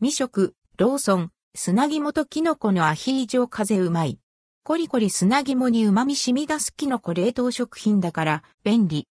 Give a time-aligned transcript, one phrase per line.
[0.00, 4.20] 未食、ローソン、砂肝とキノコのアヒージョ風うまい。
[4.62, 9.08] コリコリ砂肝に旨味染み出すキノコ冷凍食品だから便利。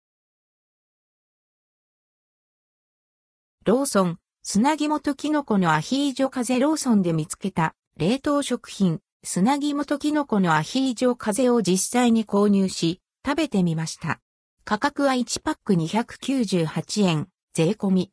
[3.65, 14.21] ローソン、砂肝とキノコのアヒージョ風ローソンで見つけた冷凍食品、砂肝とキノコのアヒージョ風を実際に購入し、食べてみました。
[14.63, 18.11] 価格は1パック298円、税込み。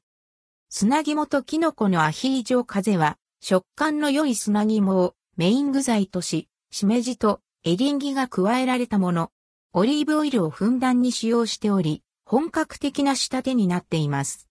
[0.77, 9.30] 砂肝とキノコのアヒージョ風は、食感の良い砂肝をメイン具材とし、しめじとエリンギが加えられたもの。
[9.73, 14.48] オリーブオイルをふんだんに使用しており、本格的な仕立てになっています。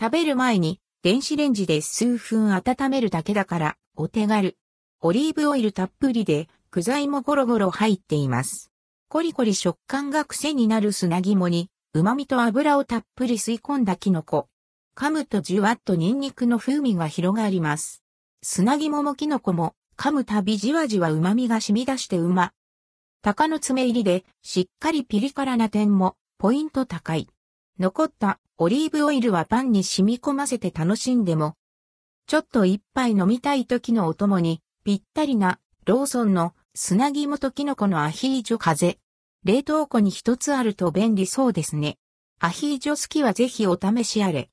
[0.00, 4.56] 食べる前に電子レンジで数分温めるだけだからお手軽。
[5.02, 8.72] オリーブオイルたっぷりで具材もゴロゴロ入っています。
[9.10, 14.48] コリコリ食感が癖になる砂肝に旨味と油をたっぷり吸い込んだキノコ。
[14.94, 18.02] 噛むとじわっとニンニクの風味が広がります。
[18.42, 22.52] 砂肝もキノコも噛むたびじわじわ旨味が染み出してうま。
[23.22, 27.28] 鷹の爪入りでしっかりピリ辛な点もポイント高い。
[27.78, 31.56] 残ったオリーブオイルはパンに染み込ませて楽しんでも。
[32.26, 38.98] ちょっと一杯飲みたい時のお供にぴったりなローソンの砂肝とキノコのアヒージョ風。
[39.44, 41.98] 冷凍庫に一つあると便利そうですね。
[42.38, 44.50] アヒージョ好きはぜひお試しあれ。